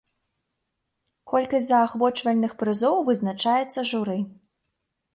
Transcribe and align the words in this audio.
Колькасць 1.33 1.69
заахвочвальных 1.73 2.51
прызоў 2.65 2.95
вызначаецца 3.13 3.89
журы. 3.95 4.21